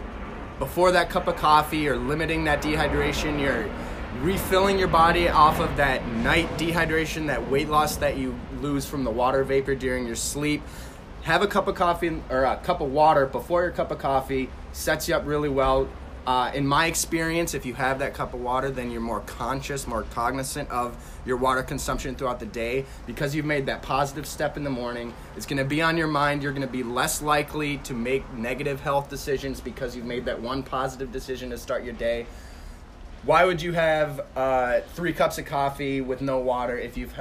before 0.60 0.92
that 0.92 1.10
cup 1.10 1.28
of 1.28 1.36
coffee, 1.36 1.80
you're 1.80 1.98
limiting 1.98 2.44
that 2.46 2.62
dehydration, 2.62 3.40
you're 3.40 3.70
refilling 4.22 4.78
your 4.78 4.88
body 4.88 5.28
off 5.28 5.60
of 5.60 5.76
that 5.78 6.06
night 6.08 6.48
dehydration, 6.58 7.28
that 7.28 7.50
weight 7.50 7.70
loss 7.70 7.98
that 7.98 8.18
you 8.18 8.40
lose 8.62 8.86
from 8.86 9.04
the 9.04 9.12
water 9.12 9.44
vapor 9.44 9.76
during 9.76 10.06
your 10.06 10.16
sleep. 10.16 10.62
have 11.24 11.42
a 11.42 11.48
cup 11.48 11.68
of 11.68 11.76
coffee 11.76 12.22
or 12.30 12.44
a 12.44 12.58
cup 12.58 12.82
of 12.82 12.92
water 12.92 13.26
before 13.26 13.64
your 13.64 13.72
cup 13.72 13.92
of 13.92 13.98
coffee 13.98 14.50
sets 14.74 15.08
you 15.08 15.16
up 15.16 15.26
really 15.26 15.48
well. 15.48 15.88
Uh, 16.26 16.50
in 16.54 16.66
my 16.66 16.86
experience, 16.86 17.54
if 17.54 17.66
you 17.66 17.74
have 17.74 18.00
that 18.00 18.14
cup 18.14 18.34
of 18.34 18.40
water, 18.40 18.72
then 18.72 18.90
you're 18.90 19.02
more 19.02 19.20
conscious, 19.22 19.86
more 19.86 20.04
cognizant 20.04 20.70
of 20.70 20.96
your 21.26 21.36
water 21.36 21.62
consumption 21.62 22.16
throughout 22.16 22.40
the 22.40 22.46
day 22.46 22.86
because 23.06 23.36
you've 23.36 23.46
made 23.46 23.66
that 23.66 23.82
positive 23.82 24.26
step 24.26 24.56
in 24.56 24.64
the 24.64 24.70
morning. 24.70 25.14
It's 25.36 25.46
going 25.46 25.58
to 25.58 25.66
be 25.66 25.82
on 25.82 25.98
your 25.98 26.08
mind. 26.08 26.42
You're 26.42 26.54
going 26.54 26.66
to 26.66 26.72
be 26.72 26.82
less 26.82 27.22
likely 27.22 27.78
to 27.80 27.94
make 27.94 28.32
negative 28.34 28.80
health 28.80 29.10
decisions 29.10 29.60
because 29.60 29.98
you've 29.98 30.06
made 30.06 30.24
that 30.26 30.42
one 30.42 30.64
positive 30.64 31.12
decision 31.12 31.50
to 31.50 31.58
start 31.58 31.84
your 31.84 31.94
day. 31.94 32.26
Why 33.24 33.44
would 33.44 33.62
you 33.62 33.74
have 33.74 34.22
uh, 34.38 34.82
three 34.94 35.12
cups 35.12 35.38
of 35.38 35.46
coffee 35.46 36.00
with 36.00 36.22
no 36.22 36.40
water 36.40 36.78
if 36.78 36.98
you've 36.98 37.14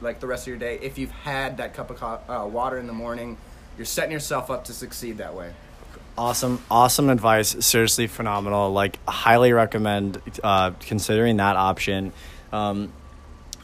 like 0.00 0.18
the 0.18 0.26
rest 0.26 0.44
of 0.44 0.48
your 0.48 0.56
day 0.56 0.78
if 0.80 0.96
you've 0.96 1.10
had 1.10 1.58
that 1.58 1.74
cup 1.74 1.90
of 1.90 1.98
co- 1.98 2.20
uh, 2.28 2.46
water 2.48 2.78
in 2.78 2.88
the 2.88 2.92
morning? 2.92 3.36
You're 3.76 3.86
setting 3.86 4.12
yourself 4.12 4.50
up 4.50 4.64
to 4.64 4.72
succeed 4.72 5.18
that 5.18 5.34
way. 5.34 5.52
Awesome, 6.18 6.62
awesome 6.70 7.08
advice. 7.08 7.64
Seriously 7.64 8.06
phenomenal. 8.06 8.72
Like, 8.72 8.98
highly 9.08 9.52
recommend 9.52 10.20
uh, 10.42 10.72
considering 10.80 11.38
that 11.38 11.56
option. 11.56 12.12
Um, 12.52 12.92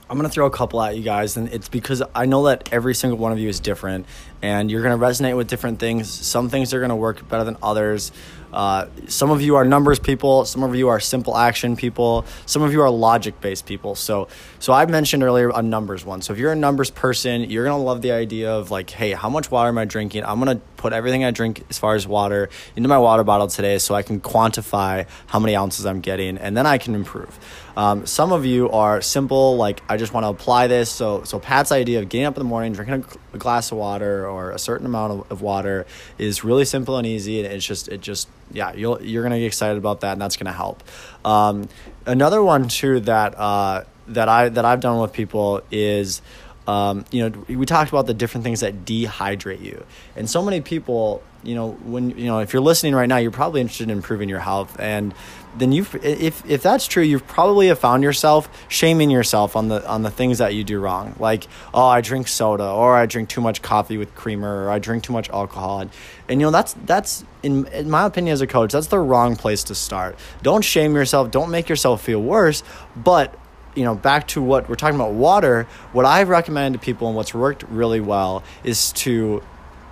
I'm 0.08 0.16
gonna 0.16 0.28
throw 0.28 0.46
a 0.46 0.50
couple 0.50 0.80
at 0.80 0.96
you 0.96 1.02
guys, 1.02 1.36
and 1.36 1.48
it's 1.52 1.68
because 1.68 2.02
I 2.14 2.26
know 2.26 2.44
that 2.44 2.68
every 2.72 2.94
single 2.94 3.18
one 3.18 3.32
of 3.32 3.38
you 3.40 3.48
is 3.48 3.58
different, 3.58 4.06
and 4.42 4.70
you're 4.70 4.82
gonna 4.82 4.98
resonate 4.98 5.36
with 5.36 5.48
different 5.48 5.78
things. 5.78 6.10
Some 6.10 6.48
things 6.48 6.72
are 6.74 6.80
gonna 6.80 6.96
work 6.96 7.28
better 7.28 7.44
than 7.44 7.56
others. 7.62 8.12
Uh, 8.52 8.88
some 9.06 9.30
of 9.30 9.42
you 9.42 9.56
are 9.56 9.64
numbers 9.64 9.98
people, 9.98 10.44
some 10.44 10.62
of 10.62 10.74
you 10.74 10.88
are 10.88 10.98
simple 10.98 11.36
action 11.36 11.76
people, 11.76 12.24
some 12.46 12.62
of 12.62 12.72
you 12.72 12.80
are 12.80 12.88
logic 12.88 13.38
based 13.40 13.66
people. 13.66 13.94
So, 13.94 14.28
so 14.60 14.72
I 14.72 14.86
mentioned 14.86 15.22
earlier 15.22 15.50
a 15.50 15.62
numbers 15.62 16.06
one. 16.06 16.22
So 16.22 16.32
if 16.32 16.38
you're 16.38 16.52
a 16.52 16.56
numbers 16.56 16.90
person, 16.90 17.50
you're 17.50 17.64
gonna 17.64 17.82
love 17.82 18.02
the 18.02 18.12
idea 18.12 18.52
of 18.52 18.70
like, 18.70 18.88
hey, 18.90 19.12
how 19.12 19.28
much 19.28 19.50
water 19.50 19.68
am 19.68 19.78
I 19.78 19.84
drinking? 19.84 20.24
I'm 20.24 20.38
gonna 20.38 20.60
put 20.76 20.92
everything 20.92 21.24
I 21.24 21.32
drink 21.32 21.64
as 21.68 21.78
far 21.78 21.96
as 21.96 22.06
water 22.06 22.48
into 22.76 22.88
my 22.88 22.98
water 22.98 23.24
bottle 23.24 23.48
today, 23.48 23.78
so 23.78 23.94
I 23.94 24.02
can 24.02 24.20
quantify 24.20 25.06
how 25.26 25.38
many 25.38 25.56
ounces 25.56 25.84
I'm 25.84 26.00
getting, 26.00 26.38
and 26.38 26.56
then 26.56 26.66
I 26.66 26.78
can 26.78 26.94
improve. 26.94 27.38
Um, 27.76 28.06
some 28.06 28.32
of 28.32 28.46
you 28.46 28.70
are 28.70 29.02
simple, 29.02 29.56
like 29.56 29.82
I 29.88 29.98
just 29.98 30.14
want 30.14 30.24
to 30.24 30.28
apply 30.28 30.66
this. 30.66 30.90
So, 30.90 31.24
so 31.24 31.38
Pat's 31.38 31.72
idea 31.72 31.98
of 31.98 32.08
getting 32.08 32.26
up 32.26 32.36
in 32.36 32.40
the 32.40 32.48
morning, 32.48 32.72
drinking 32.72 33.04
a, 33.32 33.36
a 33.36 33.38
glass 33.38 33.70
of 33.70 33.78
water 33.78 34.25
or 34.28 34.50
a 34.50 34.58
certain 34.58 34.86
amount 34.86 35.12
of, 35.12 35.32
of 35.32 35.42
water 35.42 35.86
is 36.18 36.44
really 36.44 36.64
simple 36.64 36.96
and 36.96 37.06
easy, 37.06 37.42
and 37.42 37.52
it's 37.52 37.64
just 37.64 37.88
it 37.88 38.00
just 38.00 38.28
yeah, 38.52 38.72
you'll 38.72 39.02
you're 39.02 39.22
gonna 39.22 39.38
get 39.38 39.46
excited 39.46 39.78
about 39.78 40.00
that, 40.00 40.12
and 40.12 40.20
that's 40.20 40.36
gonna 40.36 40.52
help. 40.52 40.82
Um, 41.24 41.68
another 42.06 42.42
one 42.42 42.68
too 42.68 43.00
that 43.00 43.38
uh, 43.38 43.84
that 44.08 44.28
I 44.28 44.48
that 44.48 44.64
I've 44.64 44.80
done 44.80 45.00
with 45.00 45.12
people 45.12 45.62
is. 45.70 46.22
Um, 46.66 47.04
you 47.12 47.28
know, 47.28 47.44
we 47.48 47.64
talked 47.64 47.90
about 47.90 48.06
the 48.06 48.14
different 48.14 48.44
things 48.44 48.60
that 48.60 48.84
dehydrate 48.84 49.62
you, 49.62 49.84
and 50.16 50.28
so 50.28 50.42
many 50.42 50.60
people, 50.60 51.22
you 51.44 51.54
know, 51.54 51.72
when 51.84 52.10
you 52.10 52.26
know, 52.26 52.40
if 52.40 52.52
you're 52.52 52.62
listening 52.62 52.94
right 52.94 53.08
now, 53.08 53.18
you're 53.18 53.30
probably 53.30 53.60
interested 53.60 53.84
in 53.84 53.90
improving 53.90 54.28
your 54.28 54.40
health, 54.40 54.74
and 54.80 55.14
then 55.56 55.72
you, 55.72 55.86
if 56.02 56.44
if 56.48 56.62
that's 56.62 56.86
true, 56.86 57.02
you've 57.02 57.26
probably 57.26 57.68
have 57.68 57.78
found 57.78 58.02
yourself 58.02 58.48
shaming 58.68 59.10
yourself 59.10 59.54
on 59.54 59.68
the 59.68 59.86
on 59.88 60.02
the 60.02 60.10
things 60.10 60.38
that 60.38 60.54
you 60.54 60.64
do 60.64 60.80
wrong, 60.80 61.14
like 61.18 61.46
oh, 61.72 61.86
I 61.86 62.00
drink 62.00 62.28
soda, 62.28 62.68
or 62.68 62.96
I 62.96 63.06
drink 63.06 63.28
too 63.28 63.40
much 63.40 63.62
coffee 63.62 63.96
with 63.96 64.14
creamer, 64.14 64.64
or 64.64 64.70
I 64.70 64.78
drink 64.78 65.04
too 65.04 65.12
much 65.12 65.30
alcohol, 65.30 65.80
and, 65.80 65.90
and 66.28 66.40
you 66.40 66.46
know 66.46 66.50
that's 66.50 66.74
that's 66.84 67.24
in 67.42 67.66
in 67.68 67.88
my 67.88 68.06
opinion 68.06 68.32
as 68.32 68.40
a 68.40 68.46
coach, 68.46 68.72
that's 68.72 68.88
the 68.88 68.98
wrong 68.98 69.36
place 69.36 69.62
to 69.64 69.74
start. 69.74 70.18
Don't 70.42 70.62
shame 70.62 70.94
yourself, 70.94 71.30
don't 71.30 71.50
make 71.50 71.68
yourself 71.68 72.02
feel 72.02 72.20
worse, 72.20 72.62
but 72.96 73.38
you 73.76 73.84
know, 73.84 73.94
back 73.94 74.26
to 74.28 74.42
what 74.42 74.68
we're 74.68 74.74
talking 74.74 74.96
about 74.96 75.12
water, 75.12 75.68
what 75.92 76.04
I 76.04 76.24
recommend 76.24 76.72
to 76.72 76.78
people 76.78 77.06
and 77.06 77.16
what's 77.16 77.34
worked 77.34 77.62
really 77.64 78.00
well 78.00 78.42
is 78.64 78.90
to 78.92 79.42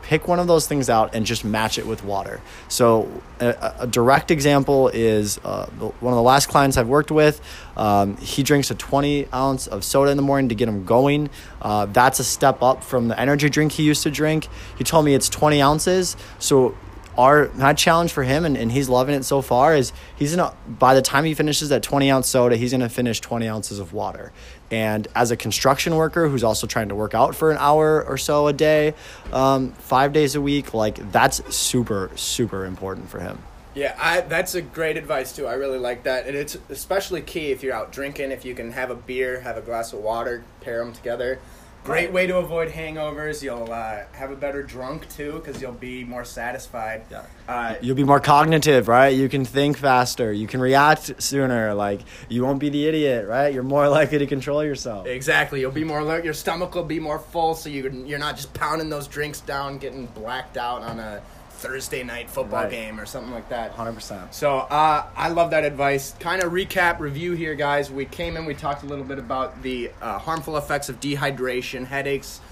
pick 0.04 0.28
one 0.28 0.38
of 0.38 0.46
those 0.46 0.66
things 0.66 0.90
out 0.90 1.14
and 1.14 1.24
just 1.24 1.44
match 1.44 1.78
it 1.78 1.86
with 1.86 2.04
water. 2.04 2.40
So, 2.68 3.22
a, 3.40 3.74
a 3.80 3.86
direct 3.86 4.30
example 4.30 4.88
is 4.88 5.38
uh, 5.44 5.66
one 5.66 6.12
of 6.12 6.16
the 6.16 6.22
last 6.22 6.48
clients 6.48 6.76
I've 6.76 6.88
worked 6.88 7.10
with. 7.10 7.40
Um, 7.76 8.16
he 8.18 8.42
drinks 8.42 8.70
a 8.70 8.74
20 8.74 9.28
ounce 9.32 9.66
of 9.66 9.82
soda 9.82 10.10
in 10.10 10.16
the 10.16 10.22
morning 10.22 10.50
to 10.50 10.54
get 10.54 10.68
him 10.68 10.84
going. 10.84 11.30
Uh, 11.60 11.86
that's 11.86 12.20
a 12.20 12.24
step 12.24 12.62
up 12.62 12.84
from 12.84 13.08
the 13.08 13.18
energy 13.18 13.48
drink 13.48 13.72
he 13.72 13.82
used 13.82 14.02
to 14.02 14.10
drink. 14.10 14.48
He 14.76 14.84
told 14.84 15.06
me 15.06 15.14
it's 15.14 15.28
20 15.30 15.62
ounces. 15.62 16.16
So, 16.38 16.76
our 17.16 17.50
my 17.54 17.73
challenge 17.73 18.12
for 18.12 18.23
him 18.23 18.44
and, 18.44 18.56
and 18.56 18.73
he's 18.73 18.88
loving 18.88 19.14
it 19.14 19.25
so 19.25 19.40
far 19.40 19.75
is 19.75 19.92
he's 20.16 20.35
gonna 20.35 20.54
by 20.68 20.94
the 20.94 21.02
time 21.02 21.25
he 21.25 21.35
finishes 21.35 21.68
that 21.68 21.83
20 21.83 22.11
ounce 22.11 22.28
soda 22.28 22.56
he's 22.56 22.73
gonna 22.73 22.88
finish 22.88 23.21
20 23.21 23.49
ounces 23.49 23.78
of 23.78 23.92
water 23.92 24.33
and 24.71 25.06
as 25.14 25.30
a 25.30 25.37
construction 25.37 25.94
worker 25.97 26.28
who's 26.28 26.44
also 26.44 26.66
trying 26.66 26.88
to 26.88 26.94
work 26.94 27.14
out 27.14 27.35
for 27.35 27.50
an 27.50 27.59
hour 27.59 28.04
or 28.04 28.18
so 28.18 28.47
a 28.49 28.52
day 28.52 28.94
um, 29.33 29.71
five 29.73 30.12
days 30.12 30.35
a 30.35 30.40
week 30.40 30.75
like 30.75 31.12
that's 31.12 31.54
super 31.54 32.11
super 32.14 32.64
important 32.64 33.09
for 33.09 33.21
him 33.21 33.38
yeah, 33.75 33.97
I, 33.99 34.21
that's 34.21 34.54
a 34.54 34.62
great 34.62 34.97
advice 34.97 35.35
too. 35.35 35.49
I 35.49 35.54
really 35.54 35.78
like 35.78 36.04
that, 36.04 36.28
and 36.28 36.37
it's 36.37 36.56
especially 36.68 37.23
key 37.23 37.50
if 37.50 37.64
you're 37.64 37.75
out 37.75 37.90
drinking. 37.90 38.30
If 38.30 38.44
you 38.44 38.54
can 38.54 38.71
have 38.71 38.90
a 38.90 38.94
beer, 38.94 39.40
have 39.40 39.56
a 39.56 39.61
glass 39.61 39.92
of 39.92 39.99
water, 39.99 40.44
pair 40.61 40.78
them 40.78 40.92
together. 40.92 41.40
Great 41.84 42.12
way 42.12 42.26
to 42.26 42.38
avoid 42.38 42.70
hangovers. 42.70 43.42
You'll 43.42 43.70
uh, 43.70 44.04
have 44.12 44.30
a 44.30 44.36
better 44.36 44.62
drunk 44.62 45.06
too 45.10 45.32
because 45.34 45.60
you'll 45.60 45.72
be 45.72 46.02
more 46.02 46.24
satisfied. 46.24 47.04
Yeah. 47.10 47.24
Uh, 47.46 47.74
You'll 47.82 47.94
be 47.94 48.04
more 48.04 48.20
cognitive, 48.20 48.88
right? 48.88 49.08
You 49.08 49.28
can 49.28 49.44
think 49.44 49.76
faster. 49.76 50.32
You 50.32 50.46
can 50.46 50.60
react 50.60 51.22
sooner. 51.22 51.74
Like 51.74 52.00
you 52.30 52.42
won't 52.42 52.58
be 52.58 52.70
the 52.70 52.86
idiot, 52.88 53.28
right? 53.28 53.52
You're 53.52 53.62
more 53.62 53.86
likely 54.00 54.16
to 54.16 54.26
control 54.26 54.64
yourself. 54.64 55.06
Exactly. 55.06 55.60
You'll 55.60 55.72
be 55.72 55.84
more 55.84 55.98
alert. 55.98 56.24
Your 56.24 56.32
stomach 56.32 56.74
will 56.74 56.84
be 56.84 56.98
more 56.98 57.18
full, 57.18 57.54
so 57.54 57.68
you 57.68 57.90
you're 58.06 58.18
not 58.18 58.36
just 58.36 58.54
pounding 58.54 58.88
those 58.88 59.06
drinks 59.06 59.40
down, 59.40 59.76
getting 59.76 60.06
blacked 60.06 60.56
out 60.56 60.80
on 60.80 60.98
a 60.98 61.22
Thursday 61.64 62.02
night 62.02 62.28
football 62.28 62.64
right. 62.64 62.71
game 62.71 63.00
or 63.00 63.06
something 63.06 63.33
like 63.33 63.49
that. 63.49 63.75
100%. 63.75 64.35
So 64.35 64.59
uh, 64.59 65.06
I 65.16 65.30
love 65.30 65.50
that 65.52 65.64
advice. 65.64 66.12
Kind 66.21 66.42
of 66.42 66.52
recap, 66.52 67.00
review 67.00 67.33
here, 67.33 67.54
guys. 67.54 67.90
We 67.90 68.04
came 68.04 68.37
in, 68.37 68.44
we 68.44 68.54
talked 68.54 68.83
a 68.83 68.87
little 68.87 69.04
bit 69.04 69.18
about 69.18 69.62
the 69.62 69.90
uh, 70.02 70.18
harmful 70.18 70.59
effects 70.59 70.90
of 70.90 71.00
dehydration, 71.00 71.87
headaches, 71.87 72.42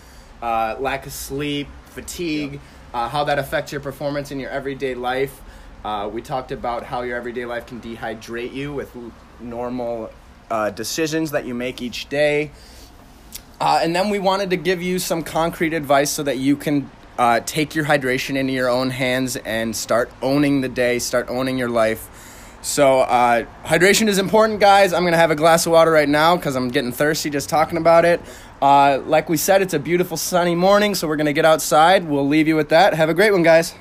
uh, 0.41 0.77
lack 0.81 1.05
of 1.05 1.13
sleep, 1.13 1.69
fatigue, 1.91 2.59
uh, 2.95 3.11
how 3.11 3.25
that 3.25 3.39
affects 3.39 3.71
your 3.71 3.83
performance 3.83 4.31
in 4.31 4.41
your 4.41 4.49
everyday 4.49 4.95
life. 4.95 5.43
Uh, 5.85 6.09
we 6.11 6.23
talked 6.23 6.51
about 6.51 6.85
how 6.85 7.03
your 7.03 7.19
everyday 7.19 7.45
life 7.45 7.67
can 7.67 7.83
dehydrate 7.83 8.55
you 8.55 8.73
with 8.73 8.97
normal 9.41 10.11
uh, 10.51 10.71
decisions 10.71 11.33
that 11.33 11.45
you 11.45 11.53
make 11.53 11.83
each 11.83 12.09
day. 12.09 12.51
and 13.61 13.95
then 13.95 14.09
we 14.09 14.19
wanted 14.19 14.49
to 14.49 14.57
give 14.57 14.81
you 14.81 14.99
some 14.99 15.23
concrete 15.23 15.75
advice 15.75 16.11
so 16.11 16.23
that 16.23 16.39
you 16.39 16.57
can 16.57 16.91
uh, 17.23 17.39
take 17.47 17.77
your 17.77 17.85
hydration 17.85 18.35
into 18.35 18.53
your 18.53 18.69
own 18.69 18.91
hands 18.91 19.37
and 19.37 19.77
start 19.77 20.11
owning 20.23 20.61
the 20.61 20.69
day, 20.69 20.99
start 20.99 21.29
owning 21.29 21.57
your 21.57 21.69
life. 21.69 22.09
So, 22.63 23.03
uh, 23.03 23.47
hydration 23.63 24.09
is 24.09 24.19
important, 24.19 24.59
guys. 24.59 24.93
I'm 24.93 25.05
going 25.05 25.13
to 25.13 25.19
have 25.19 25.31
a 25.31 25.37
glass 25.37 25.65
of 25.65 25.71
water 25.71 25.93
right 25.93 26.09
now 26.09 26.35
because 26.35 26.57
I'm 26.57 26.67
getting 26.67 26.91
thirsty 26.91 27.31
just 27.31 27.49
talking 27.49 27.79
about 27.79 28.05
it. 28.05 28.21
Uh, 28.61 29.01
like 29.07 29.29
we 29.29 29.37
said, 29.37 29.63
it's 29.63 29.73
a 29.73 29.79
beautiful 29.79 30.17
sunny 30.17 30.57
morning, 30.57 30.97
so 30.97 31.07
we're 31.07 31.15
going 31.15 31.27
to 31.27 31.33
get 31.33 31.45
outside. 31.45 32.09
We'll 32.09 32.27
leave 32.27 32.49
you 32.49 32.57
with 32.57 32.71
that. 32.71 32.93
Have 32.95 33.09
a 33.09 33.15
great 33.15 33.31
one, 33.31 33.45
guys. 33.45 33.73